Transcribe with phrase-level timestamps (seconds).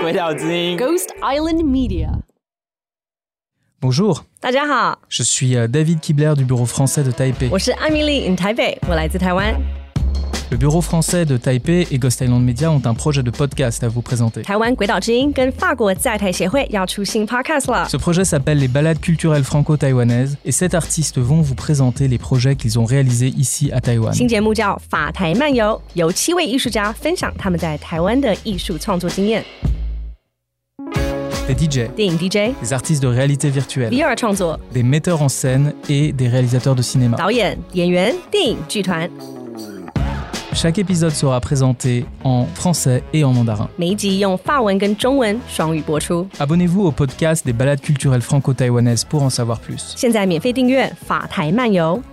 [0.00, 2.20] 鬼岛之音，Ghost Island Media。
[3.80, 7.48] Bonjour，大家好，Je suis David Kibler du Bureau français de Taipei。
[7.50, 9.79] 我是艾米丽 in 台北，我来自台湾。
[10.50, 14.02] Le Bureau français de Taipei et Ghost Island Media ont un projet de podcast à vous
[14.02, 14.42] présenter。
[14.42, 17.88] 台湾鬼岛之音跟法国在台协会要出新 podcast 了。
[17.88, 22.80] Ce projet s'appelle les Balades culturelles franco-taïwanaises et sept artistes vont vous présenter les projets qu'ils
[22.80, 24.12] ont réalisés ici à Taïwan。
[24.12, 29.44] 新节目叫法台漫游，由七位艺术家分享他们在台湾的艺术创作经验。
[31.46, 36.10] Des DJ, 电影 DJ, des artistes de réalité virtuelle, VR 创作, des metteurs en scène et
[36.12, 37.16] des réalisateurs de cinéma.
[37.16, 39.08] 导演、演员、电影剧团。
[40.52, 43.68] Chaque épisode sera présenté en français et en mandarin.
[46.40, 49.94] Abonnez-vous au podcast des balades culturelles franco-taïwanaises pour en savoir plus.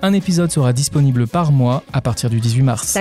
[0.02, 2.94] Un épisode sera disponible par mois à partir du 18 mars.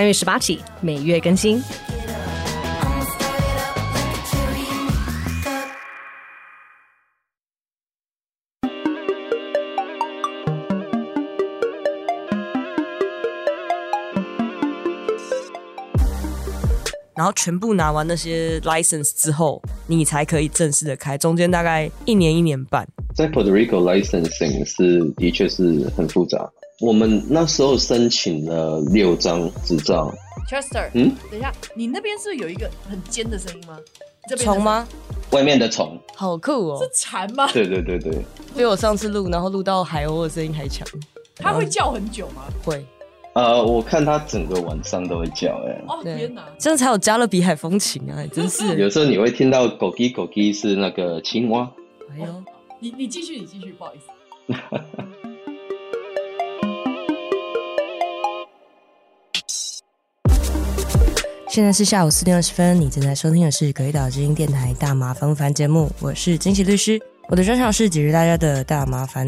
[17.17, 21.17] 然后全部拿完那些 license 之后，你才可以正式的开。
[21.17, 22.87] 中间大概一年一年半。
[23.15, 26.47] 在 Puerto Rico licensing 是的确是很复杂。
[26.79, 30.13] 我们那时候申请了六张执照。
[30.47, 33.79] Chester，嗯，等一下，你那边是不是有一个很尖的声音吗？
[34.37, 34.87] 虫吗？
[35.31, 35.99] 外面的虫。
[36.15, 36.79] 好酷哦！
[36.79, 37.49] 是蝉吗？
[37.51, 38.23] 对对对对，
[38.55, 40.87] 比我上次录然后录到海鸥的声音还强。
[41.37, 42.43] 它会叫很久吗？
[42.63, 42.85] 会。
[43.37, 48.79] 呃，我看他整个晚上都会叫，哎，哦天哪，这样才有加勒比海风情啊，真是。
[48.79, 51.71] 有时候你会听到狗鸡狗鸡是那个青蛙。
[52.09, 52.43] 哎呦，
[52.79, 54.05] 你你继续你继续，不好意思。
[61.47, 69.27] 现在是下午四点二十分，你正在收听的是鬼岛之音电台大麻烦不烦节目，我是惊喜律师，我的专场是解决大家的大麻烦。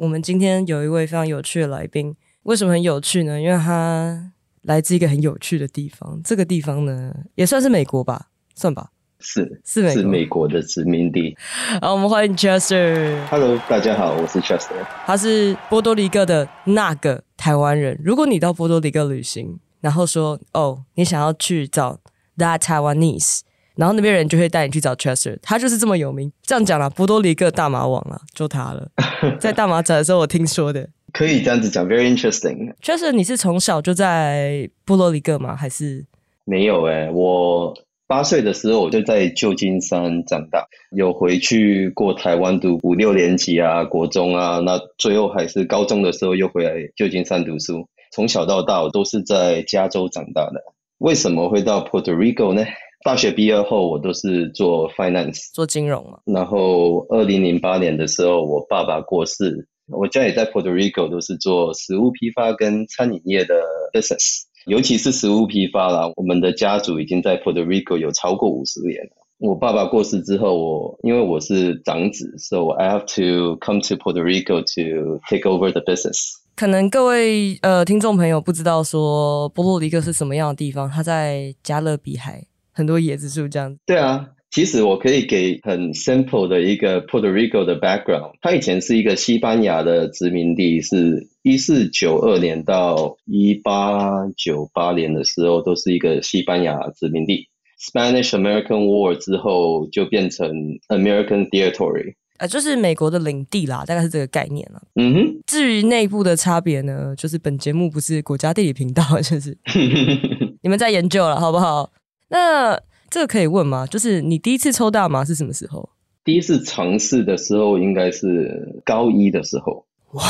[0.00, 3.38] 我们今天有一位非常有趣的来宾，为什么很有趣呢？
[3.38, 11.36] 因为他来自一个很有趣的地方，这个地方呢也算是美国吧，算吧，是是美国，是美国的殖民地。
[11.82, 13.26] 好，我们欢迎 Chester。
[13.26, 14.72] Hello，大家好，我是 Chester。
[15.04, 18.00] 他是波多黎各的那个台湾人。
[18.02, 22.00] 如果你到波多黎各旅行，然后说哦，你想要去找
[22.38, 23.40] That Taiwanese。
[23.76, 26.30] 然后那边人就会带你去找 Chester，他就是这么有名。
[26.42, 28.88] 这样讲啦，波多黎各大麻王啊，就他了。
[29.40, 30.88] 在大麻展的时候，我听说的。
[31.12, 32.72] 可以这样子讲，very interesting。
[32.82, 35.56] Chester，你是从小就在波多黎各吗？
[35.56, 36.04] 还是
[36.44, 37.06] 没有、欸？
[37.06, 37.74] 诶我
[38.06, 47.88] 八岁的时候我就在旧金山长大，有回去过台湾读五六年级啊，国中啊，那最后还是高中的时候又回来旧金山读书。
[48.12, 50.60] 从小到大，我都是在加州长大的。
[50.98, 52.64] 为什么会到 Puerto Rico 呢？
[53.02, 56.18] 大学毕业后，我都是做 finance，做金融嘛。
[56.26, 63.54] 然后，二零零八年的时候，我爸爸过世，我家也在 Puerto Rico，都是做食物批发跟餐饮业的
[63.94, 66.12] business，尤其是食物批发啦。
[66.16, 69.12] 我们的家族已经在 Puerto Rico 有超过五十年了。
[69.38, 76.18] 我爸爸过世之后，我因为我是长子，so I have to come to Puerto Rico to take over the business。
[76.54, 82.44] 可能各位呃听众朋友不知道说波多黎各是什么样的地方，它在加勒比海。
[82.80, 83.78] 很多椰子树这样子。
[83.84, 88.32] 对啊，其实我可以给很 simple 的一个 Puerto Rico 的 background。
[88.40, 97.46] 它以前是一个西班牙的殖民地，是一四九二年到一八九八年的时候都是一个西班牙殖民地。
[97.78, 100.50] Spanish American War 之后就变成
[100.88, 104.82] American Territory，呃，就是美国的领地啦，大概是这个概念了。
[104.96, 105.40] 嗯哼。
[105.46, 109.56] 至于内部的差别呢，就是本节目不是国家地理频道，就是
[110.62, 111.90] 你们在研究了，好不好？
[112.30, 112.80] 那
[113.10, 113.86] 这个可以问吗？
[113.86, 115.90] 就是你第一次抽大麻是什么时候？
[116.22, 120.22] 第一次尝试的时候应该是高一的时候，哇，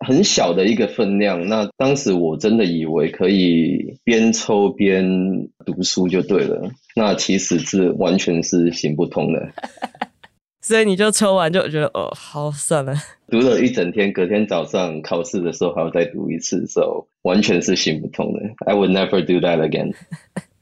[0.00, 1.46] 很小的一个分量。
[1.46, 5.06] 那当时我真的以为可以边抽边
[5.64, 9.48] 读书就对了，那其实是完全是行不通的。
[10.62, 12.94] 所以你就抽完就觉得哦，好算了，
[13.28, 18.40] 读了一整天，隔天早上考试的时候还要再读一次，所以完全是行不通的。
[18.64, 19.92] I would never do that again.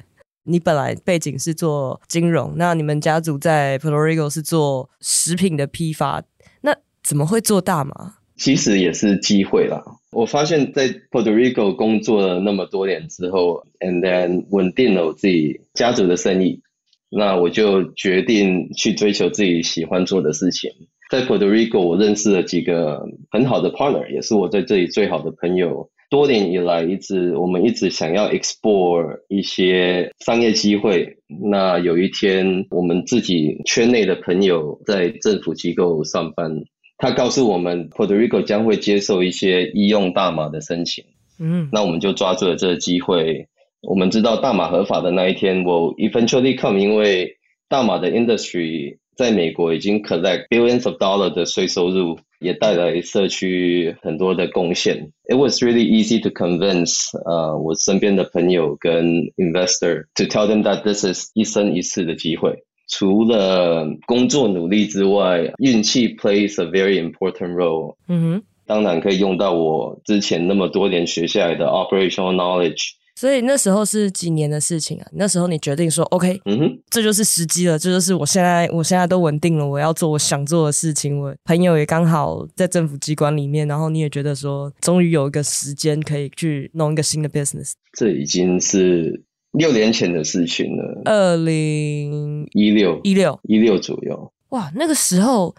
[0.45, 6.23] 你本来背景是做金融，那你们家族在 Puerto Rico 是做食品的批发，
[6.63, 8.15] 那怎么会做大麻？
[8.37, 9.81] 其实也是机会啦。
[10.11, 16.61] 我发现，在 Puerto Rico 工作了那么多年之后，and then 稳定了我自己家族的生意，
[17.09, 20.71] 那我就决定去追求自己喜欢做的事情。
[21.09, 25.89] 在 Puerto Rico，我认识了几个很好的 partner，也是我在这里最好的朋友。
[26.13, 31.17] 多年以来，一直我们一直想要 explore 一些商业机会。
[31.27, 36.55] 那有一天，我们自己圈内的朋友在政府机构上班，
[36.99, 41.03] 他告诉我们 Puerto Rico 将会接受一些医用大麻的申请。
[41.41, 43.47] 嗯，那我们就抓住了这个机会。
[43.81, 47.35] 我们知道大麻合法的那一天，will eventually come，因为
[47.71, 48.99] 大麻的 industry。
[49.15, 55.12] 在美国已经 collect billions of dollars 的税收入，也带来社区很多的贡献。
[55.28, 59.06] It was really easy to convince 呃、uh, 我身边的朋友跟
[59.38, 62.64] investor to tell them that this is 一生一次的机会。
[62.90, 67.96] 除了工作努力之外，运气 plays a very important role。
[68.08, 72.92] 嗯哼，当然可以用到我之前那么多年学下来的 operational knowledge。
[73.15, 75.07] 所以那时候是几年的事情啊？
[75.13, 81.21] 那时候你决定说，OK，嗯哼，这就是时机了，这就是我现在，我现在都稳定了，我要做我想做的事情。
[81.21, 87.73] 我朋友也刚好在政府机关里面，然后你也觉得说，终于有一个时间可以去弄一个新的 business。
[87.93, 89.23] 这已经是
[89.53, 94.33] 六年前的事情了，二零一六一六一六左右。
[94.49, 95.55] 哇，那个时候，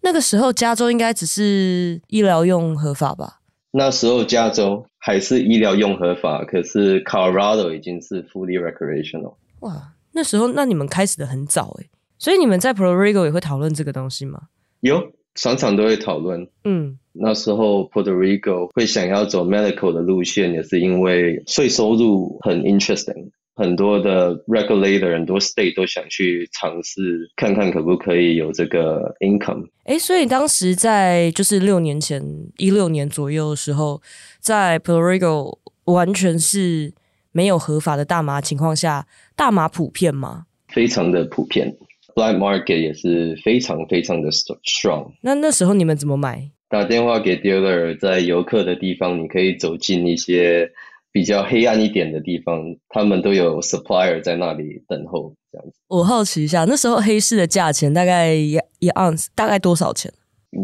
[0.00, 3.40] 那个时候加州应该只是医疗用合法吧？
[3.76, 9.34] 那时候加州还是医疗用合法，可是 Colorado 已经是 fully recreational。
[9.60, 14.42] 哇，那时候那你们开始的很早诶，所以你们在 Puerto Rico 也会讨论这个东西吗？
[14.78, 16.46] 有，常常都会讨论。
[16.62, 23.30] 嗯，那时候 Puerto Rico 会想要走 medical 的路线，也是因为税收入很 interesting。
[23.56, 29.68] 很多的 regulator，很多 state 都想去尝试看看可不可以有这个 income。
[29.84, 32.20] 哎，所以当时在就是六年前
[32.56, 34.02] 一六年左右的时候，
[34.40, 36.92] 在 Puerto Rico 完全是
[37.30, 39.06] 没有合法的大麻情况下，
[39.36, 40.46] 大麻普遍吗？
[40.68, 41.76] 非常的普遍
[42.16, 45.12] ，black market 也是非常非常的 strong。
[45.20, 46.50] 那那时候你们怎么买？
[46.68, 50.72] 打电话给 dealer，在游客的地方，你可以走进一些。
[51.14, 55.74] 比较黑暗一点的地方，他们都有 supplier 在那里等候，这样子。
[55.86, 60.12] 我好奇一下，那时候黑市的价钱大概一一盎司大概多少钱？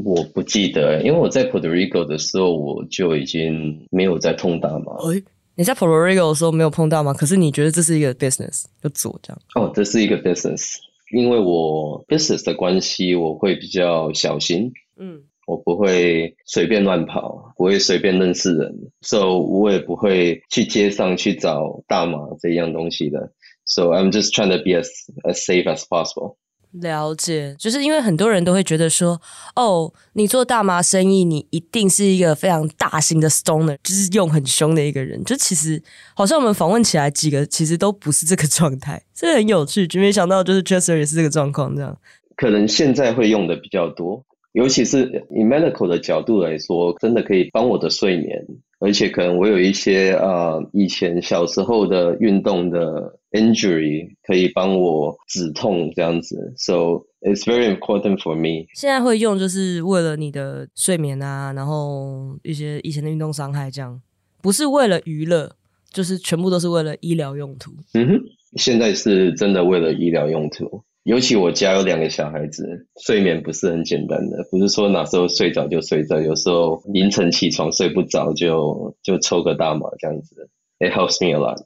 [0.05, 4.93] 我不记得，因为我在 Puerto Rico 的时候，我就已经没有在碰大麻。
[5.05, 5.23] 哎，
[5.55, 9.41] 你在 Puerto Rico 的时候没有碰大麻，可是你觉得这是一个 business 就做这样？
[9.55, 10.75] 哦，这是一个 business，
[11.13, 14.73] 因为我 business 的关系，我会比较小心。
[14.99, 15.23] 嗯。
[15.51, 23.33] 我不会随便乱跑，不会随便认识人，so 我也不会去街上去找大麻这样东西的。
[23.65, 24.89] So I'm just trying to be as
[25.25, 26.37] as safe as possible。
[26.71, 29.21] 了解，就是因为很多人都会觉得说，
[29.57, 35.21] 哦，你做大麻生意，你一定是一个非常大型的 stoner，就是用很凶的一个人。
[35.25, 35.83] 就其实
[36.15, 41.99] 好像我们访问起来几个，其实都不是这个状态，这很有趣，就没想到就是 Chester 也是这个状况这样。
[42.37, 44.25] 可能现在会用的比较多。
[44.53, 48.45] 尤其是以 medical 的角度来说，真的可以帮我的睡眠，
[48.81, 58.67] 而且可能我有一些呃以前小时候的运动的 injury 可以帮我止痛这样子，so it's very important for me。
[58.75, 64.01] 现在会用就是为了你的睡眠啊，然后一些以前的运动伤害这样，
[64.43, 65.53] 不是为了娱乐，
[65.93, 67.71] 就是全部都是为了医疗用途。
[67.95, 68.21] 嗯哼，
[68.57, 70.83] 现在是真的为了医疗用途。
[71.05, 80.51] 尤其我家有两个小孩子，睡眠不是很简单的，不是说哪时候睡着就睡着，有时候凌晨起床睡不着就就抽个大麻这样子。
[80.79, 81.65] It helps me a lot。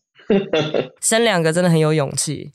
[1.02, 2.52] 生两个真的很有勇气。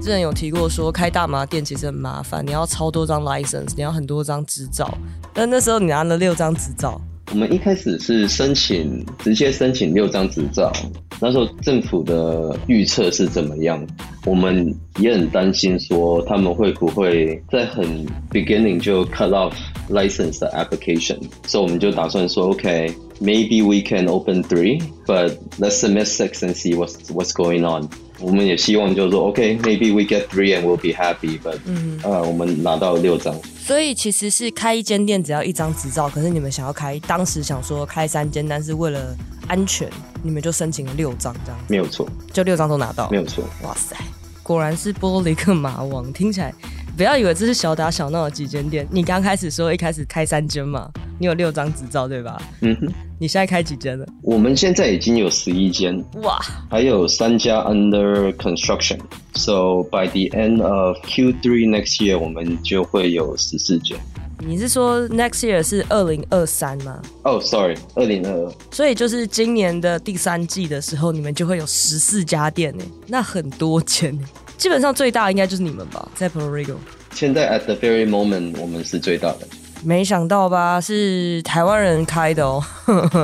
[0.00, 4.90] 之前有提过说开大麻店其实很麻烦，你要超多张 license，你要很多张执照。
[5.34, 6.98] 但那时候你拿了六张执照。
[7.32, 10.72] 我们一开始是申请直接申请六张执照。
[11.20, 13.84] 那时候政府的预测是怎么样？
[14.24, 17.84] 我们也很担心，说他们会不会在很
[18.30, 19.52] beginning 就 cut off
[19.90, 27.64] license 的 application，所以我们就打算说，OK，maybe we can open three，but let's submit six and see what's what's going
[27.64, 27.88] on。
[28.20, 33.34] 我们也希望就是说，OK，maybe we get three and we'll be happy，but 嗯，啊，我们拿到六张。
[33.58, 39.16] 所以其实是开一间店只要一张执照，可是你们想要开，当时想说开三间，但是为了
[39.48, 39.90] 安全，
[40.22, 41.60] 你们就申请了六张这样。
[41.68, 43.10] 没有错，就六张都拿到。
[43.10, 43.44] 没有错。
[43.62, 43.96] 哇塞，
[44.42, 46.54] 果然是波多黎各麻王，听起来。
[46.96, 48.88] 不要以为这是小打小闹的几间店。
[48.90, 52.40] 你刚开始说一开始开三间嘛，你有六张执照对吧？
[52.62, 52.90] 嗯哼。
[53.18, 54.06] 你现在开几间了？
[54.22, 56.38] 我们现在已经有十一间，哇，
[56.70, 58.98] 还有三家 under construction。
[59.34, 63.98] So by the end of Q3 next year，我们就会有十四间。
[64.38, 67.00] 你是说 next year 是二零二三吗？
[67.24, 68.52] 哦、oh，sorry，二零二二。
[68.70, 74.18] 所以就是今年的第三季的时候，你们就会有十四家店呢，那很多间。
[74.56, 76.76] 基本上最大应该就是你们吧，在 Puerto Rico。
[77.12, 79.46] 现在 at the very moment，我们是最大的。
[79.84, 82.62] 没想到吧，是台湾人开的哦。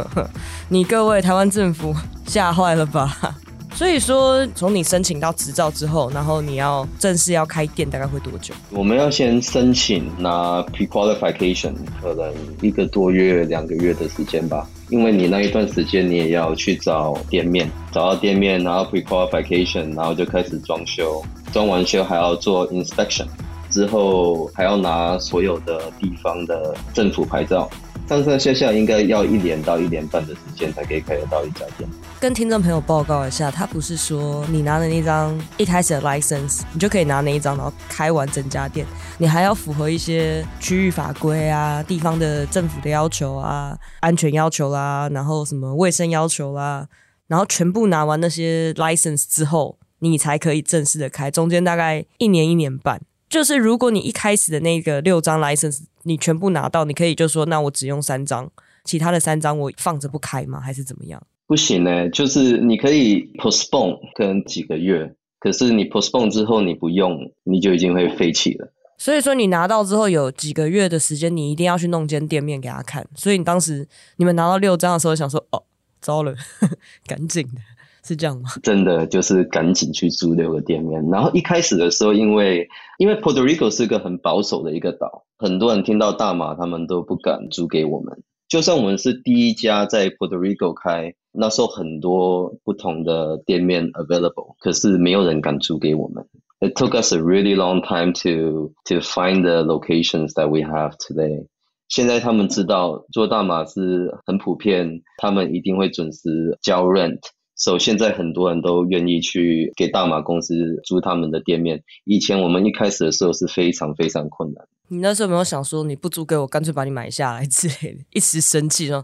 [0.68, 1.94] 你各位台湾政府
[2.26, 3.18] 吓坏了吧？
[3.74, 8.54] 所以说，从你申请到执照之后，然后你要正式要开店，大概会多久？
[8.70, 14.68] 我们要先申请拿 pre-qualification，可能一个多月、两个月的时间吧。
[14.92, 23.25] 因为你那一段时间，你也要去找店面，找到店面，然后 pre-qualification，然后就开始装修，装完修还要做 inspection，
[23.70, 27.70] 之后还要拿所有的地方的政府牌照。
[28.12, 31.88] 上上下下应该要一年到一年半的时间才可以开得到一家店。
[32.21, 38.87] 跟听众朋友报告一下，他不是说你拿了那张一开始的 license，你就可以拿那一张，然后开完整家店。
[39.16, 46.87] 你还要符合一些区域法规啊、地方的政府的要求啊、安全要求啦，然后什么卫生要求啦，
[47.28, 51.31] 然后全部拿完那些 license 之后，你才可以正式的开。
[51.31, 53.00] 中间大概一年一年半。
[53.32, 58.50] 就是如果你一开始的那个六张 license 你全部拿到，你可以就说，那我只用三张，
[58.84, 60.60] 其他的三张我放着不开吗？
[60.60, 61.22] 还是怎么样？
[61.46, 68.70] 不行呢、欸，就是你可以 postpone 可能几个月，可是你 postpone 之后你不用，你就已经会废弃了。
[68.98, 73.08] 所以说你拿到之后有几个月的时间，你一定要去弄间店面给他看。
[73.14, 75.62] 所以你当时你们拿到六张的时候，想说哦，
[76.02, 77.60] 糟了，呵 呵赶紧的。
[78.04, 78.50] 是这样吗？
[78.62, 82.68] 真的就是赶紧去租六个店面，然后一开始的时候，因为
[82.99, 88.23] 因为 Puerto Rico 是个很保守的一个岛，很多人听到大马，他们都不敢租给我们。
[88.49, 96.26] 就算我们是第一家在 Puerto Rico 开，那时候很多不同的店面 available，可是没有人敢租给我们。
[96.61, 101.47] It took us a really long time to to find the locations that we have today。
[101.88, 107.21] 现在他们知道做大麻是很普遍，他们一定会准时交 rent。
[107.54, 111.82] 所以现在很多人都愿意去给大马公司租他们的店面。
[112.04, 114.64] 以前我们一开始的时候是非常非常困难。
[114.88, 118.04] 你那时候有没有想说，你不租给我，干脆把你买下来之类的？
[118.12, 119.02] 一时生气说，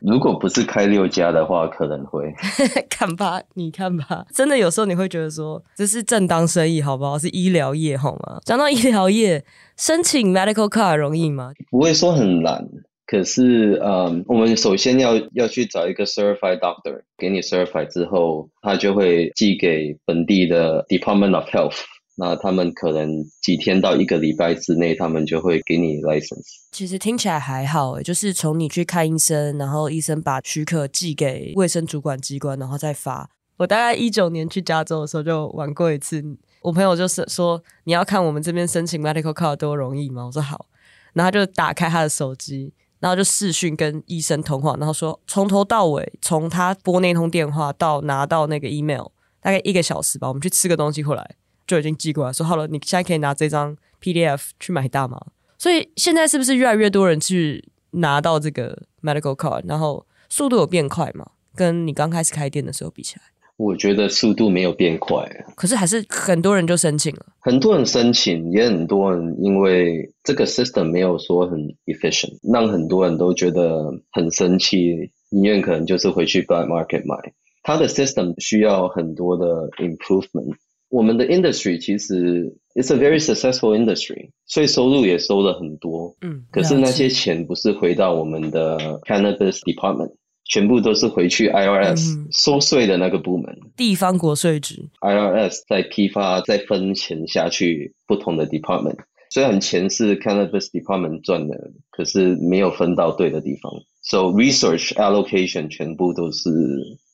[0.00, 2.32] 如果不是开六家的话，可能会。
[2.88, 7.18] 看吧，你看吧，真的有时候你会觉得说，这是正当生意，好不好？
[7.18, 8.38] 是医疗业，好吗？
[8.46, 9.44] 讲到医疗业，
[9.76, 11.52] 申请 medical card 容易吗？
[11.70, 12.66] 不会说很难。
[13.06, 21.76] 可是，嗯，我们首先要要去找一个 certified doctor，给你 certified 之后，他就会寄给本地的 Department of Health，
[22.16, 23.08] 那他们可能
[23.40, 26.42] 几天到一个礼拜之内，他们就会给你 license。
[26.72, 33.30] 其实听起来还好诶，就是从你去看医生，然后医生把许可寄给卫生主管机关，然后再发。
[33.58, 36.20] 我大概一九年去加州的时候就玩过一次，
[36.60, 40.26] 我朋友就是说，你要看我们这边申请 medical card 多容易吗？
[40.26, 40.66] 我说好，
[41.12, 42.72] 然后他就打开他的手机。
[43.00, 49.06] 然后就视讯跟医生通话，然后说从头到尾，从他拨那通电话到拿到那个 email，
[49.40, 50.28] 大概一个小时吧。
[50.28, 51.36] 我们去吃个东西回来
[51.66, 55.20] 就已经寄过来，说好了，你现在可以拿这张 PDF 去买大麻。
[55.58, 61.26] 所以现在是不是越来越多人去拿到这个 medical card，然后速度有变快吗？
[61.54, 63.22] 跟你刚开始开店的时候比起来？
[63.58, 67.24] 我觉得速度没有变快，可是还是很多人就申请了。
[67.40, 77.16] 很多人申请，也很多人因为这个 system 没有说很 efficient，让很多人都觉得很生气，宁愿可能就是回去 black market 买。
[77.62, 80.54] 它的 system 需要很多的 improvement。
[80.88, 86.14] 我们的 industry 其实 it's a very successful industry，所以收入也收了很多。
[86.20, 90.12] 嗯，可是那些钱不是回到我们的 cannabis department。
[90.48, 94.88] 全部都是回去 IRS、嗯、收税的那个部门，地方国税局。
[95.00, 98.96] IRS 再批发，再分钱下去不同的 department。
[99.30, 103.72] 虽然钱是 Cannabis Department 赚的，可是没有分到对的地方。
[104.02, 106.48] So research allocation 全部都是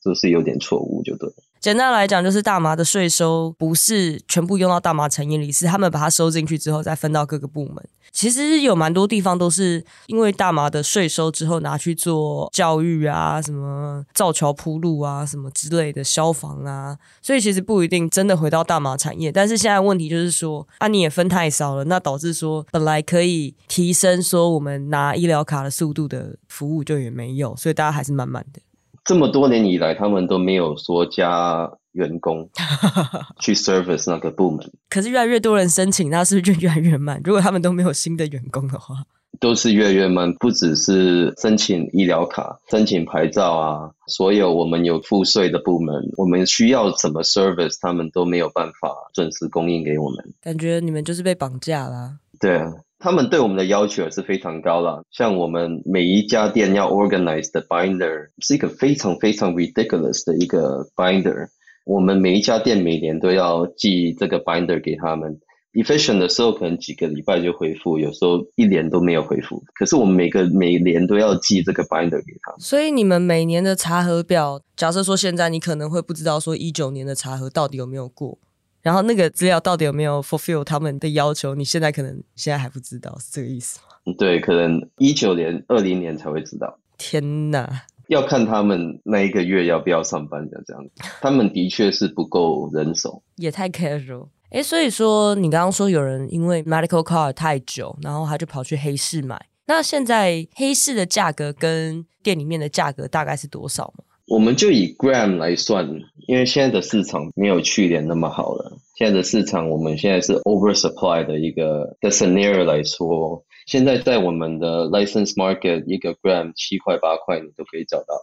[0.02, 1.30] 都是有点错误，就对。
[1.60, 7.76] 简单来讲，就是大麻的税收不是全部用到大麻产业里，是他们把它收进去之后再分到各个部门。
[8.10, 19.30] 其实有蛮多地方都是因为大麻的税收之后拿去做教育啊，什么造桥铺路啊，什么之类的消防啊，所以其实不一定真的回到大麻产业。
[19.30, 28.60] 但是现在问题就是说，啊你也分太少了，那导致说本来可以提升说我们拿医疗卡的速度的服务就也没有，所以大家还是慢慢的。
[29.04, 32.48] 这么多年以来，他们都没有说加员工
[33.40, 34.70] 去 service 那个部门。
[34.88, 37.20] 可是越来越多人申请，那是不是就越来越慢？
[37.24, 38.94] 如果他们都没有新的员工的话，
[39.40, 40.32] 都是越来越慢。
[40.34, 50.32] 不只是申请医疗卡、申请牌照啊，所有我们有付税的部门，我们需要怎么 service，他们都没有办法准时供应给我们。
[50.40, 52.18] 感觉你们就是被绑架啦。
[52.38, 52.72] 对啊。
[53.02, 61.48] 他们对我们的要求也是非常高了，像我们每一家店要 organize 的 binder 是一个非常非常 ridiculous 的一个 binder，
[61.84, 65.40] 我们每一家店每年都要寄这个 binder 给他们。
[65.72, 69.60] efficient 的时候可能几个礼拜就回复，有时候一年都没有回复。
[69.74, 72.60] 可是我们每个每年都要寄这个 binder 给他们。
[72.60, 78.38] 所以你们每年的查核表，假设说现在你可能会不知道说一九年的查核到底有没有过，
[78.82, 84.14] 然后那个资料到底有没有 fulfill 他们的要求，你现在可能现在还不知道，是这个意思吗？
[84.18, 86.78] 对，可能一九年、二零年才会知道。
[86.98, 87.84] 天哪！
[88.08, 94.28] 要看他们那一个月要不要上班的这样子，他们的确是不够人手，也太 casual。
[94.50, 99.46] 哎，所以说你刚刚说有人因为 medical card 太久，然后他就跑去黑市买。
[99.66, 104.04] 那现在黑市的价格跟店里面的价格大概是多少吗？
[104.28, 105.88] 我们就以 gram 来算，
[106.28, 108.78] 因为现在的市场没有去年那么好了。
[108.96, 118.14] 现在的市场，我们现在是 oversupply 的一个的 scenario 来说，现在在我们的 license market 一个 gram 七块八块你都可以找到。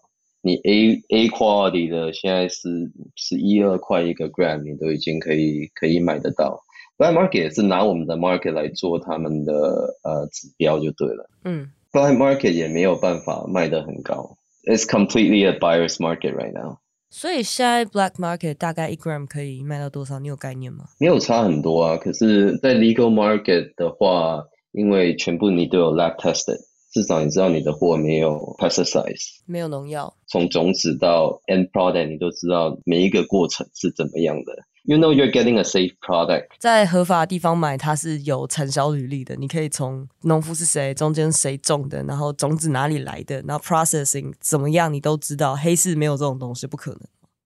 [0.41, 2.69] 你 A A quality 的现在是
[3.15, 6.61] 十一二块一个 gram，你都已经可以可以买得到。
[6.97, 9.53] Black market 也是拿我们的 market 来做他们的
[10.03, 11.29] 呃指标就对了。
[11.43, 14.37] 嗯，Black market 也没有办法卖得很高。
[14.64, 16.78] It's completely a buyer's market right now。
[17.10, 20.18] 所以现在 Black market 大概一 gram 可以卖到多少？
[20.18, 20.86] 你有概念吗？
[20.98, 21.96] 没有差很多啊。
[21.96, 26.58] 可是，在 legal market 的话，因为全部你都有 lab tested。
[26.92, 30.14] 至少你知道你的货没有 pesticides，没有农药。
[30.28, 34.52] 从种子到 end product，你都知道每一个过程是怎么样的。
[34.83, 36.47] You know you're getting a safe product。
[36.57, 39.35] 在合法的地方买，它是有产销履历的。
[39.35, 45.55] 你可以从农夫是谁，中间谁种的，然后种子哪里来的，然后 processing 怎么样，你都知道。
[45.55, 47.01] 黑市没有这种东西，不可能。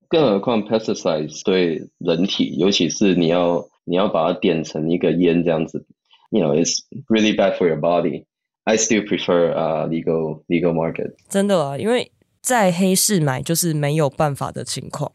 [0.08, 5.86] 更何况 pesticides 对人体，尤其是你要你要把它点成一个烟这样子
[6.30, 8.26] ，You know it's really bad for your body。
[8.64, 11.16] I still prefer uh legal legal market。
[11.28, 12.12] 真的啊，因为
[12.42, 15.12] 在黑市买就是没有办法的情况，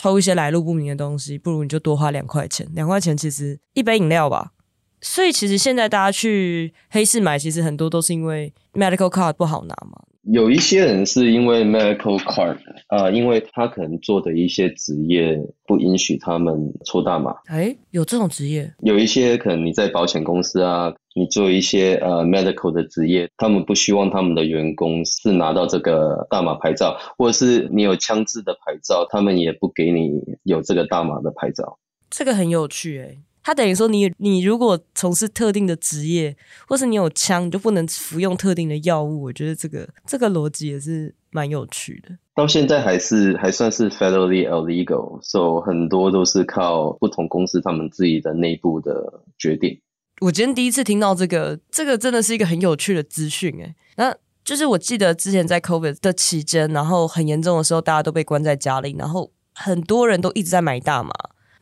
[0.00, 2.64] 抽一些来路不明的东西，不如你就多花两块钱。
[2.72, 4.52] 两块钱其实一杯饮料吧。
[5.00, 10.00] 所以其实现在大家去黑市买，其实很多都是因为 medical card 不好拿嘛。
[10.30, 12.56] 有一些人是因为 medical card
[12.88, 17.34] 啊、呃，因为他可能做的一些职业不允许他们抽大麻。
[17.46, 18.70] 哎，有这种职业？
[18.80, 30.10] 有一些可能你在保险公司啊，你做一些呃 medical 的职业，他们不希望他们的员工是拿到这个大麻牌照，或者是你有枪支的牌照，他们也不给你
[30.42, 31.78] 有这个大麻的牌照。
[32.10, 33.16] 这个很有趣哎。
[33.48, 39.22] 他等于说你，你你如果从事特定的职业，或是你有枪，你就不能服用特定的药物。
[39.22, 42.14] 我觉得这个这个逻辑也是蛮有趣的。
[42.34, 49.80] 到现在还是还算是 federally illegal，所以很多都是靠不同公司他们自己的内部的决定。
[50.20, 53.74] 我今天第一次听到这个，这个真的是一个很有趣的资讯诶。
[53.96, 61.10] 那就是我记得之前在 COVID 的期间，然后很严重的时候，大家都被关在家里，然后很多人都一直在买大麻。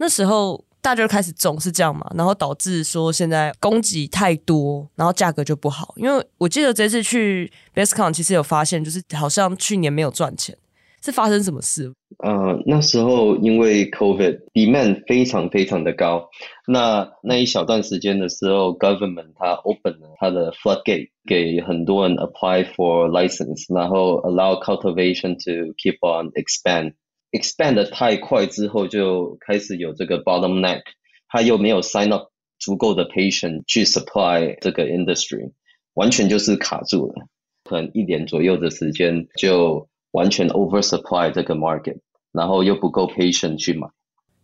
[0.01, 0.66] 那时候。
[0.87, 5.93] 大家就开始种是这样嘛，然后导致说现在供给太多，然后价格就不好。
[5.97, 10.57] 因为我记得这次去 BestCon，其实有发现，就是好像去年没有赚钱，
[11.05, 11.93] 是发生什么事？
[12.19, 16.29] 呃，那时候因为 COVID demand 非常非常的高，
[16.69, 26.93] 那那一小段时间的时候，government 它 open 了它的 floodgate 给很多人 apply for license，然后 allow cultivation to keep on expand。
[27.37, 30.83] Expand 的太快之后，就开始有这个 bottleneck，
[31.29, 35.53] 他又没有 sign up 足够的 patient 去 supply 这个 industry，
[35.95, 37.27] 完全就是卡住了，
[37.65, 41.99] 可能一年左右的时间就完全 oversupply 这个 market，
[42.33, 43.87] 然后又不够 patient 去买。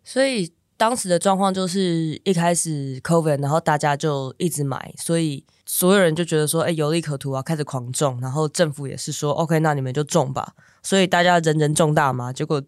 [0.05, 12.63] 所以当时的状况就是一开始 COVID，然后大家就一直买，所以所有人就觉得说，哎，有利可图啊，开始狂种，然后政府也是说，OK，那你们就种吧，所以大家人人种大麻，结果。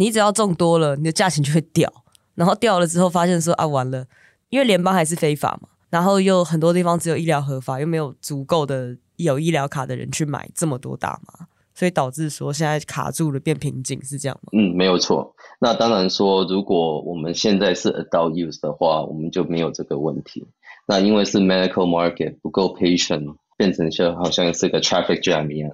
[0.00, 1.92] 你只要种多了，你的价钱就会掉，
[2.34, 4.06] 然后掉了之后发现说啊，完了，
[4.48, 14.48] 因为联邦还是非法嘛，然后又很多地方只有医疗合法，又没有足够的有医疗卡的人去买这么多大麻，所以导致说现在卡住了，变瓶颈，是这样吗？
[14.52, 15.34] 嗯，没有错。
[15.58, 20.46] 那当然说，如果我们现在是 adult use 的话，我们就没有这个问题。
[20.86, 25.70] 那因为是 medical market 不够 patient，变成像好像是个 traffic jam 一样。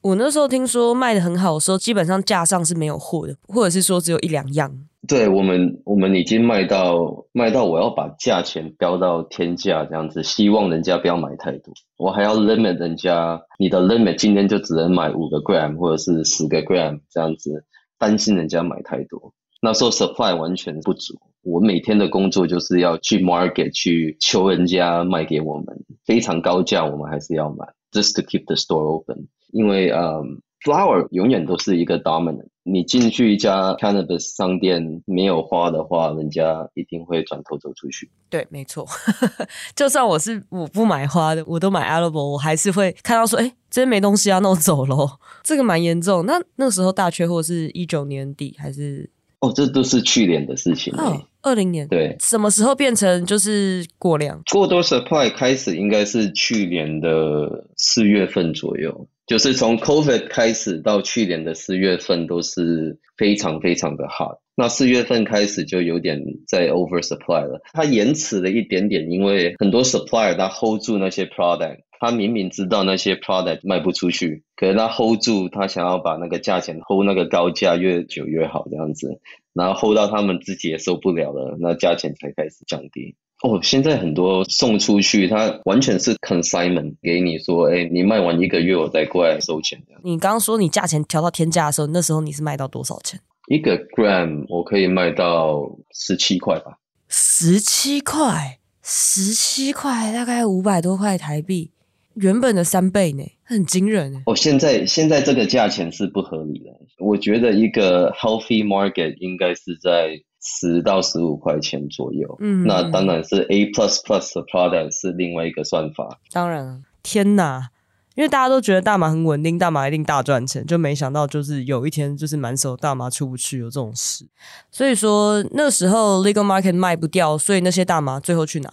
[0.00, 4.72] 我那时候听说卖得很好的时候，基本上架上是没有货的，或者是说只有一两样。
[5.06, 11.72] 对，我们，我们已经卖到卖到我要把价钱标到天价这样子，希望人家不要买太多。
[11.96, 17.64] 我还要 limit 人家，你的 limit 今天就只能买五个 gram 或者是十个 gram 这样子，
[17.98, 19.32] 担心人家买太多。
[19.60, 29.28] 那时候 supply 完全不足，我每天的工作就是要去 market 去求人家卖给我们，非常高价，我们还是要买，just to keep the store open。
[29.52, 32.46] 因为呃、um,，flower 永远都是一个 dominant。
[32.70, 38.10] 你进去一家 cannabis 商店没有花的话，人家一定会转头走出去。
[38.28, 38.86] 对，没错。
[39.74, 45.08] 就算我是我不买花的，我都买 edible，我还是会看到说，哎，这边没东西啊，那我走喽。
[45.42, 46.26] 这个蛮严重。
[46.26, 49.08] 那那个时候大缺货是一九年底还是？
[49.40, 50.92] 哦，这都是去年的事情。
[50.98, 51.88] 哦，二零年。
[51.88, 52.14] 对。
[52.20, 54.42] 什么时候变成就是过量？
[54.52, 59.08] 过多 supply 开始应该是去年的四月份左右。
[59.28, 67.60] 就是从 COVID 开始到去年的四月份都是非常非常的 hot，那四月份开始就有点在 oversupply 了。
[67.74, 79.20] 它延迟了一点点，因为很多 supplier 他 hold 住那些 product，他明明知道那些 product 卖不出去，可是他 hold 住，他想要把那个价钱 hold 那个高价越久越好这样子，
[79.52, 83.14] 然后 hold 到他们自己也受不了了，那价钱才开始降低。
[83.44, 89.80] 哦，现在很多送出去，它完全是 consignment 给你说，哎，你卖完一个月，我再过来收钱。
[90.02, 93.20] 你刚刚说你价钱调到天价的时候，那时候你是卖到多少钱？
[93.46, 96.78] 一个 gram 我可以卖到十七块吧。
[97.06, 101.70] 十七块，十七块，大概五百多块台币，
[102.14, 104.20] 原本的三倍呢，很惊人呢。
[104.26, 106.72] 哦，现在现在这个价钱是不合理的。
[106.98, 110.20] 我觉得一个 healthy market 应该是在。
[110.50, 116.18] 十到十五块钱左右，嗯，那当然是 A plus plus 的 product 是另外一个算法。
[116.32, 117.68] 当然，天哪，
[118.14, 124.26] 因为大家都觉得大麻很稳定，大麻一定大赚钱，就没想到就是有一天就是满手大麻出不去，有这种事。
[124.70, 128.72] 所以说那时候 legal market 卖不掉，所以那些大麻最后去哪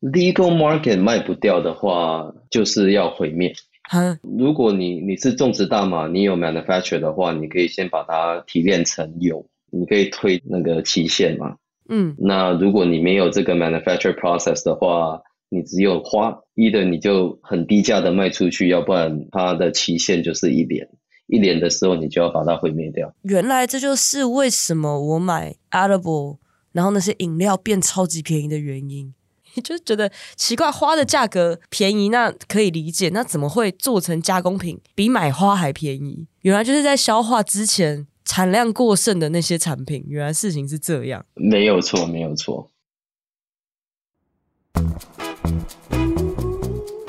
[0.00, 3.54] ？legal market 卖不掉的话，就是要毁灭。
[3.84, 9.46] 哈如果你你是种植大麻，你有 manufacture 的话，你可以先把它提炼成油。
[9.72, 11.56] 你可以推那个期限嘛？
[11.88, 20.88] 嗯，那如果你没有这个 manufacture process 的话，你只有花，一的你就很低价的卖出去，要不然它的期限就是一年，
[21.26, 23.12] 一年的时候你就要把它毁灭掉。
[23.22, 26.36] 原来这就是为什么我买 edible，
[26.72, 29.12] 然后那些饮料变超级便宜的原因。
[29.54, 36.26] 你 就觉得奇怪，花的价格便宜，那可以理解，那怎么会做成加工品比买花还便宜？
[36.42, 38.06] 原来就是在消化之前。
[38.24, 41.24] 产量过剩的那些产品，原来事情是这样。
[41.34, 42.70] 没有错，没有错。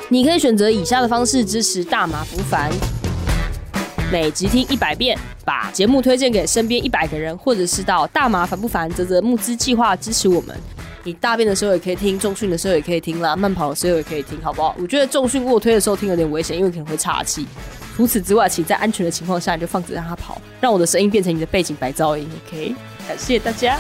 [0.10, 2.72] 你可以选择以下的方式支持大麻福帆：
[4.12, 10.56] 每集听一百遍，把节目推荐给身边一百个人，或者是到大麻烦不烦泽泽募资计划支持我们。
[11.06, 14.74] 你大便的时候也可以听，重训的时候也可以听啦，慢跑的时候也可以听，好不好？
[14.80, 17.46] 我觉得重训卧推的时候听有点危险，因为可能会岔气。
[17.94, 22.26] 除此之外，请在安全的情况下，你就放着让它跑，让我的声音变成你的背景白噪音。
[22.48, 22.74] OK，
[23.06, 23.78] 感谢大家。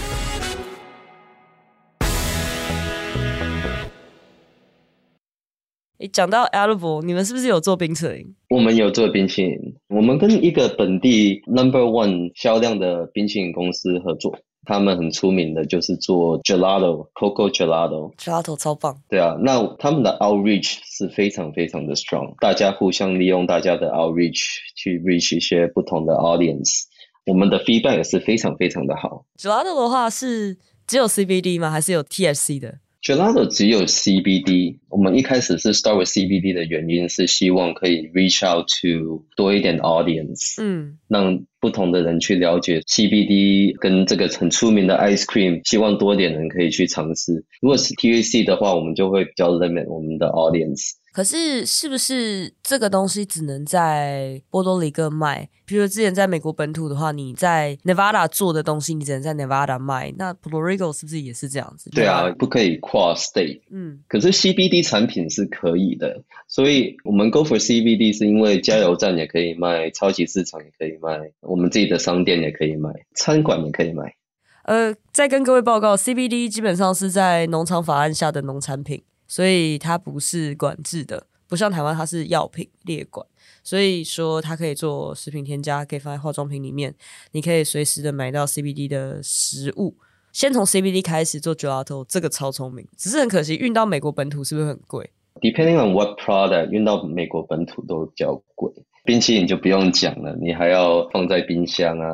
[6.00, 8.36] 诶，讲到 Edible，你们是不是有做冰淇淋？
[8.50, 9.58] 我们有做冰淇淋，
[9.88, 14.38] 我们跟一个本地 Number One 销量的冰淇淋公司合作。
[14.66, 18.98] 他们很出名的就是做 gelato，coco gelato，gelato 超棒。
[19.10, 24.44] 对啊，那他们的 outreach 是非常非常的 strong，大家互相利用大家的 outreach
[24.76, 26.84] 去 reach 一些不同的 audience，
[27.26, 29.26] 我们的 feedback 也是非常非常的好。
[29.38, 31.70] gelato 的话是只有 CBD 吗？
[31.70, 44.98] 还是有 THC 的？Gelato 只有 CBD，我们一开始是 start with CBD 的原因是希望可以 reach out to 多一点 audience，嗯，让不同的人去了解 CBD 跟这个很出名的
[44.98, 47.46] ice cream，希望多点人可以去尝试。
[47.62, 50.92] 如果是 THC 的话，我们就会比较 limit 我们的 audience。
[51.14, 55.48] 可是，是不是这个东西只能在波多黎各卖？
[55.64, 60.12] 比如之前在美国本土的话，你在 Nevada 做的东西，你只能在 Nevada 卖。
[60.18, 61.92] 那 Puerto Rico 是不是也是这样子？
[61.92, 63.62] 对啊，不可以跨 state。
[63.70, 74.16] 嗯，可是 CBD 产品是可以的，所以我们 Go for CBD 是因为加油站也可以卖，超级市场也可以卖，我们自己的商店也可以卖，餐馆也可以卖。
[74.64, 79.04] 呃，再跟各位报告，CBD 基本上是在农场法案下的农产品。
[79.28, 83.26] 所以它不是管制的，不像台湾它是药品列管，
[83.64, 86.94] 所以说它可以做食品添加，可以放在化妆品里面，
[87.34, 89.96] 你可以随时的买到 CBD 的食物。
[90.32, 95.10] 先从 CBD 开始做 Gelato，这个超聪明，只是很可惜运到美国本土是不是很贵
[95.42, 98.72] ？Depending on what product，运到美国本土都比较贵。
[99.04, 102.08] 冰淇淋就不用讲了，你还要放在冰箱啊，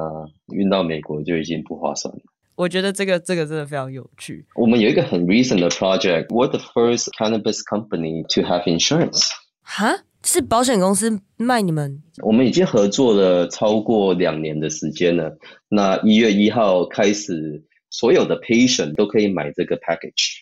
[0.52, 2.19] 运到美国就已经不划算了。
[2.56, 4.45] 我觉得这个这个真的非常有趣。
[4.56, 9.30] 我们有一个很 recent 的 project，we're the first cannabis company to have insurance。
[9.62, 12.02] 哈，是保险公司卖你们？
[12.23, 15.38] 我们已经合作了超过两年的时间了。
[15.69, 20.39] 那一月一号开始，所有的 patient 都可以买这个 package。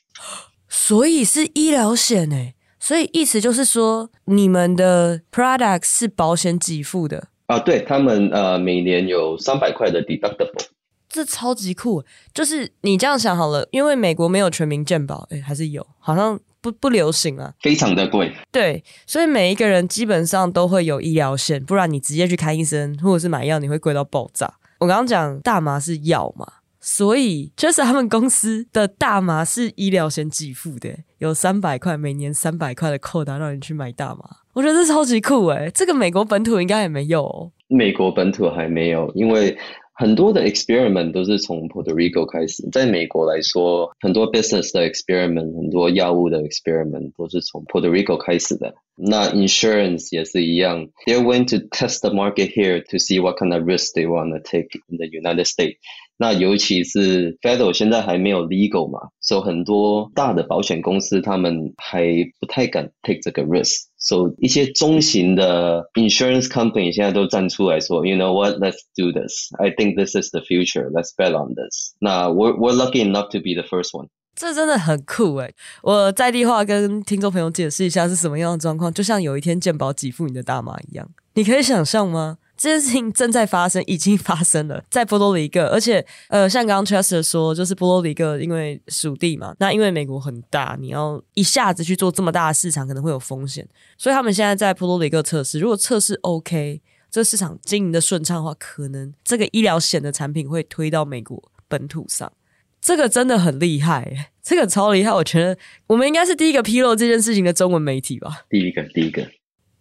[0.70, 7.28] 所以是医疗险诶，所以意思就是说，你们的 product 是保险给付的。
[7.48, 10.66] 啊，对他们呃，每年有三百块的 deductible，
[11.08, 12.04] 这超级酷。
[12.34, 18.34] 就是你这样想好了，因为美国没有全民健保，诶，还是有，好像不不流行啊，非常的贵。
[18.52, 24.56] 对，所以每一个人基本上都会有医疗险，不然你直接去看医生或者是买药，你会贵到爆炸。
[24.80, 26.46] 我刚刚讲大麻是药嘛。
[26.90, 34.24] 所以就是他们公司的大麻是医疗险给付的，有三百块，每年三百块的扣打让你去买大麻，
[34.54, 37.52] 我觉得这超级酷诶，这个美国本土应该也没有。
[37.68, 39.58] 美国本土还没有，因为
[39.96, 42.64] 很多的 experiment 都是从 Puerto Rico 开始。
[42.72, 48.74] 在美国来说，很多 business 的 experiment，很多药物的 experiment 都是从 Puerto Rico 开始的。
[48.96, 54.08] 那 insurance 也是一样，they're going to test the market here to see what kind of risk they
[54.08, 55.76] want to take in the United States。
[56.18, 62.06] 那尤其是 Federal 现在还没有 legal 嘛，所以很多大的保险公司他们还
[62.40, 63.84] 不太敢 take 这个 risk。
[64.00, 68.56] 所以一些中型的 insurance company 现在都站出来说，You know what?
[68.56, 69.52] Let's do this.
[69.60, 70.90] I think this is the future.
[70.92, 71.94] Let's bet on this.
[72.00, 74.08] 那 we're we're lucky enough to be the first one.
[74.36, 75.52] 这真的很酷诶，
[75.82, 82.38] 我在地化跟听众朋友解释一下是什么样的状况，就像有一天健保给付你的大麻一样，你可以想象吗？
[82.58, 102.34] 这件事情正在发生，已经发生了，在波多黎各，而且，呃，像刚刚 Chester 说，就是波多黎各因为属地嘛，那因为美国很大，你要一下子去做这么大的市场，可能会有风险，所以他们现在在波多黎各测试，如果测试 OK，这市场经营的顺畅的话，可能这个医疗险的产品会推到美国本土上，
[102.82, 109.30] 这个真的很厉害，这个超厉害，我觉得我们应该是第一个披露这件事情的中文媒体吧，第一个，第一个，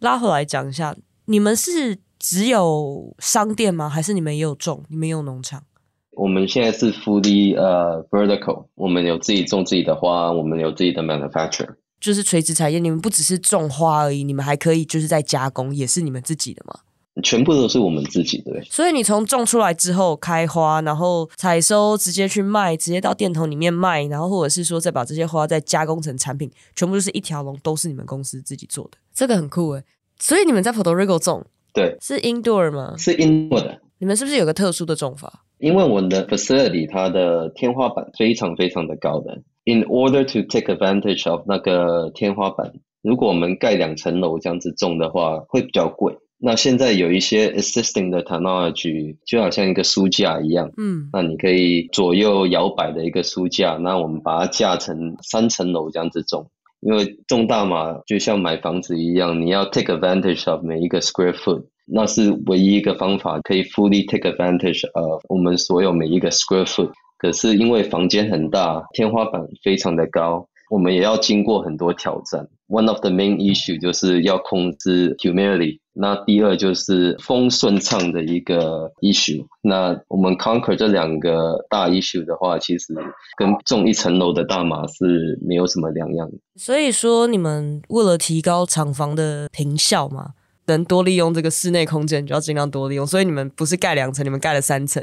[0.01, 2.01] 拉回来讲一下，你们是。
[2.29, 3.89] 只有商店吗？
[3.89, 4.83] 还是你们也有种？
[4.89, 5.62] 你们也有农场？
[6.11, 12.81] 我们现在是 fully 呃、uh, vertical，我们有自己种自己的花，我们有自己的 manufacturer，就是垂直产业。
[12.81, 16.81] 你们不只是种花而已，你们还可以就是在加工，也是你们自己的吗？
[17.23, 18.61] 全部都是我们自己的。
[18.69, 28.99] 所以你从种出来之后开花，然后采收，直接去卖，直接到店头里面卖，然后或者是说再把这些花再加工成产品，全部就是一条龙，都是你们公司自己做的。
[29.15, 29.85] 这个很酷诶。
[30.19, 31.47] 所以你们在 Puerto Rico 种。
[31.77, 32.95] 对，是 indoor 吗？
[32.97, 33.79] 是 indoor 的。
[33.99, 35.45] 你们是不是有个特殊的种法？
[35.59, 39.43] 因为我们的 facility 它的天花板非常非常的高的。
[39.67, 46.17] In order to take advantage of 那个天花板，如果我们盖两层楼这样子种的话，会比较贵。
[46.39, 56.51] 那现在有一些 existing 的 technology，就好像一个书架一样，嗯，那你可以左右摇摆的一个书架，那我们把它架成三层楼这样子种。
[56.81, 66.91] 因为重大嘛就像买房子一样，你要 take advantage of 每一个 square foot，那是唯一一个方法可以 fully take advantage of 我们所有每一个 square foot。
[67.19, 70.47] 可是因为房间很大，天花板非常的高。
[70.69, 72.49] 我们也要经过很多挑战。
[72.69, 75.79] One of the main issue 就是要控制 humidity。
[75.93, 79.47] 那第二就是风顺畅的一个 issue。
[79.63, 82.93] 那我们 conquer 这两个大 issue 的话，其实
[83.39, 86.29] 跟种一层楼的大麻是没有什么两样。
[86.57, 90.33] 所以说，你们为了提高厂房的坪效嘛，
[90.67, 93.07] 能多利用这个室内空间，就要尽量多利用。
[93.07, 95.03] 所以你们不是盖两层，你们盖了三层。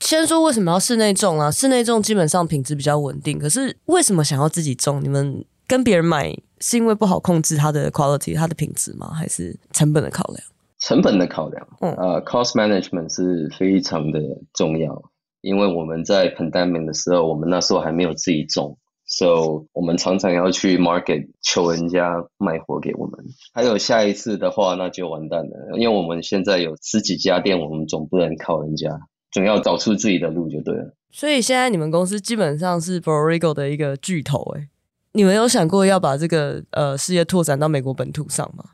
[0.00, 1.50] 先说为什么要室内种啊？
[1.50, 3.38] 室内种基本上品质比较稳定。
[3.38, 5.00] 可是为什么想要自己种？
[5.02, 9.12] 你们跟别人买是因为不好控制它的 quality、它的品质吗？
[9.14, 10.40] 还是成本的考量？
[10.78, 11.68] 成本的考量。
[11.80, 14.18] 嗯，呃、uh,，cost management 是非常的
[14.54, 15.02] 重要。
[15.42, 23.24] 因为我们在 pandemic 的时候，我们那时候还没有自己种，so 我们常常要去 market 求人家卖货给我们。
[23.52, 28.88] 还有下一次的话，那就完蛋了，因为我们现在有十几家店，我们总不能靠人家。
[29.32, 30.94] 总要找出自己的路就对了。
[31.10, 34.68] 所以现在你们公司基本上是 Rico 的一个巨头诶。
[35.12, 38.64] 你们有想过要把这个呃事业拓展到美国本土上吗？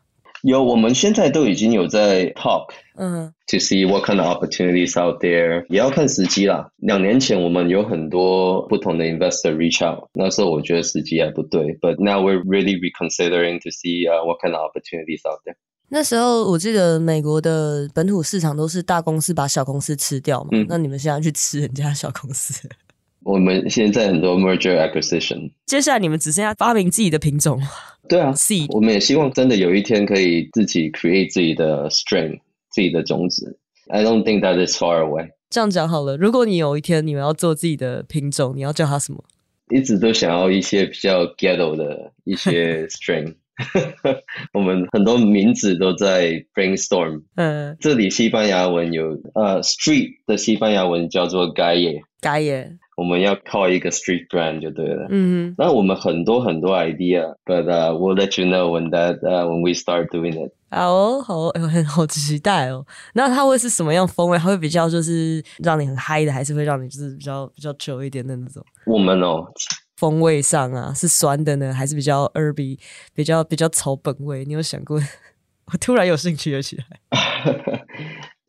[0.42, 5.64] 有，我们现在都已经有在 talk，嗯，to see what kind of opportunities out there。
[5.71, 6.69] 也要看时机啦。
[6.77, 15.57] 两年前我们有很多不同的 investor reach out，那时候我觉得时机还不对，but now we're really reconsidering to see what kind of opportunities out there。
[15.88, 22.68] 那时候我记得美国的本土市场都是大公司把小公司吃掉嘛，嗯、那你们现在去吃人家小公司？
[23.22, 27.61] 我们现在很多 merger acquisition，接下来你们只剩下发明自己的品种。
[28.09, 32.38] 对啊，seed，我们也希望真的有一天可以自己 create 自己的 strain，
[32.70, 33.59] 自己的种子。
[33.88, 35.31] I don't think that is far away。
[35.51, 39.25] 这样讲好了，如果你有一天你们要做自己的品种，你要叫它什么？
[39.70, 43.35] 一直都想要一些比较 ghetto 的一些 strain。
[44.53, 47.23] 我们很多名字都在 brainstorm。
[47.37, 52.03] 嗯，这里西班牙文有呃、uh, street 的西班牙文叫做 calle。
[52.21, 52.77] calle。
[52.97, 55.07] 我们要靠一个 street brand 就对了。
[55.11, 55.55] 嗯哼。
[55.59, 60.53] 那我们很多很多 idea，but、uh, we'll let you know when that、uh, when we start doing it。
[60.71, 62.85] 好哦，好哦，很好期待哦。
[63.14, 64.38] 那它会是什么样风味？
[64.38, 68.64] 它会比较就是让你很嗨的，还是会让你就是比较比较久一点的那种？
[68.87, 69.47] 我们哦，
[69.96, 72.78] 风味上啊，是酸的呢，还是比较 herby，
[73.14, 74.44] 比较比较草本味？
[74.44, 75.00] 你有想过？
[75.72, 76.85] 我突然有兴趣了起来。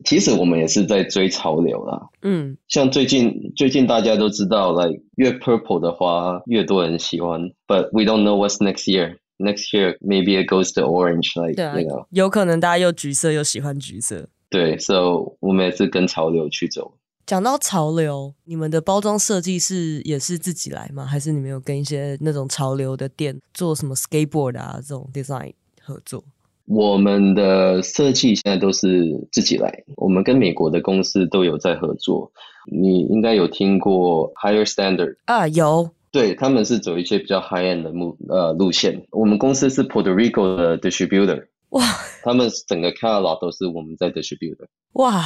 [0.04, 2.00] 其实我们也是在追潮流啦。
[2.22, 7.40] 嗯，像最近最近大家都知道，like 越 purple 的花越多人喜欢。
[7.66, 9.16] But we don't know what's next year.
[9.38, 11.32] Next year maybe it goes to orange.
[11.34, 12.06] Like 对啊，you know?
[12.10, 14.28] 有可能大家又橘色又喜欢橘色。
[14.48, 16.94] 对，So 我们也是跟潮流去走。
[17.28, 21.04] 讲到潮流，你们的包装设计是也是自己来吗？
[21.04, 26.24] 还是你们有跟一些那种潮流的店做什么 skateboard 啊这种 design 合作？
[26.64, 32.32] 我们的设计现在都是自己来，我们跟美国的公司都有在合作。
[32.64, 35.46] 你应该有听过 Higher Standard 啊？
[35.48, 39.06] 有，对，他们是走一些比较 high end 的路呃路线。
[39.10, 41.44] 我们公司是 Puerto Rico 的 distributor。
[41.70, 41.82] 哇，
[42.22, 44.66] 他们整个 catalog 都是我们在 distribute 的。
[44.94, 45.22] 哇，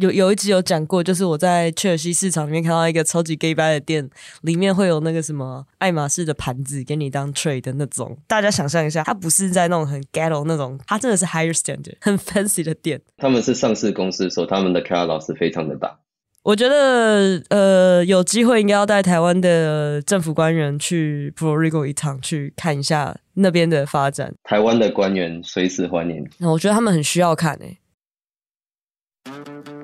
[0.00, 4.10] 有有一集有讲过，就是我在切尔西市场里面看到一个超级 gay 掰的店，
[4.42, 8.18] 里面会有那个什么爱马仕的盘子给你当 tray 的那种。
[8.26, 13.00] 大家想象一下，它不是在那种很 ghetto 那种，它真的是 higher standard 很 fancy 的店。
[13.16, 16.00] 他们是上市公司，所以他们的 catalog 是非常的大。
[16.46, 24.32] 我觉得呃，有机会应该要带台湾的政府官员去 Puerto Rico 一趟，去看一下那边的发展。
[24.44, 26.24] 台湾的官员随时欢迎。
[26.38, 27.80] 那我觉得他们很需要看诶、
[29.24, 29.75] 欸。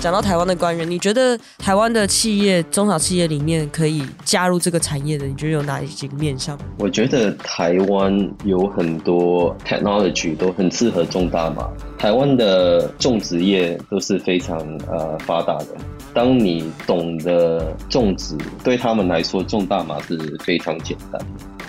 [0.00, 6.58] 讲到台湾的官员，你觉得台湾的企业、中小企业里面可以加入这个产业的，你觉得有哪几个面向？
[6.78, 11.68] 我觉得台湾有很多 technology 都很适合种大麻。
[11.98, 14.58] 台湾的种植业都是非常
[14.88, 15.66] 呃发达的。
[16.14, 21.20] 当你懂得种植，对他们来说种大麻是非常简单。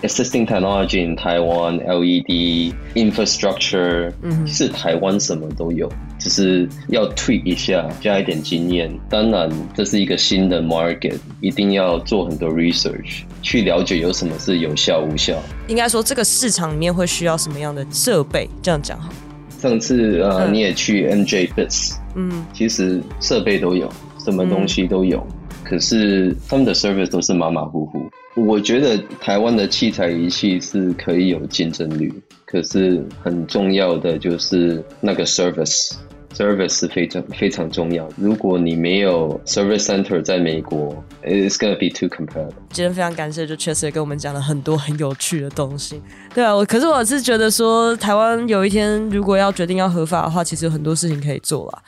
[0.04, 8.92] Assisting technology in Taiwan, LED infrastructure，嗯，是台湾什么都有，只是要 tweak 一下，加一点经验。
[9.10, 15.36] 当然，这是一个新的 market，一定要做很多 research 去了解有什么是有效无效。
[15.68, 18.48] 应该说，这个市场里面会需要什么样的设备？
[18.62, 19.12] 这样讲好。
[19.58, 23.92] 上次呃，嗯、你也去 MJ Bits，嗯，其实设备都有，
[24.24, 28.00] 什么东西都有，嗯、可是他们的 service 都是马马虎虎。
[28.36, 32.14] 我觉得台湾的器材仪器是可以有竞争力，
[32.46, 35.94] 可是很重要的就是那个 service。
[36.34, 38.08] Service 是非常非常重要。
[38.18, 42.54] 如果你没有 service center 在美国，it's gonna be too competitive。
[42.72, 46.02] 今天非常感谢，就 Chester 跟我们讲了很多很有趣的东西。
[46.34, 51.84] 对啊，我可是我是觉得说，台湾有一天如果要决定要合法的话，其实有很多事情可以做啦。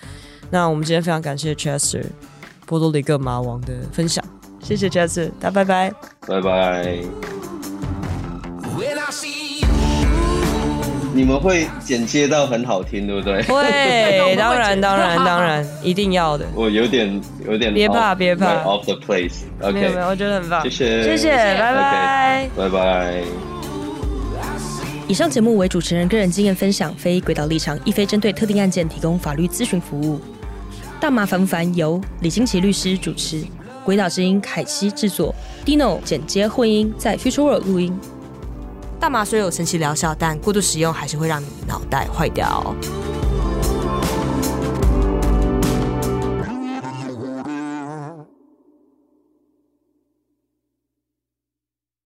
[0.51, 2.03] 那我们今天非常感谢 Chester
[2.65, 4.23] 波多黎各马王的分享，
[4.61, 5.93] 谢谢 Chester，大家拜拜，
[6.27, 6.99] 拜拜。
[11.13, 13.41] 你们会剪接到很好听，对不对？
[13.47, 16.45] 会， 当然，当然，当然， 一定要的。
[16.55, 19.43] 我有点，有点，别怕，别怕，off the place。
[19.61, 20.63] OK，没有，没有，我觉得很棒。
[20.63, 23.23] 谢谢，谢谢，拜拜，拜拜。
[25.07, 30.19] 以上节目为主持人个人经验分享，非轨道立场，亦非针对特定案件提供法律咨询服务。
[30.99, 31.75] 大麻烦不烦？
[31.75, 33.43] 由李金奇律师主持，
[33.83, 37.93] 轨道之音凯西制作，Dino 剪接混音，在 Future World 录音。
[39.03, 42.73] 大麻虽有神奇疗效，但过度使用还是会让你脑袋坏掉。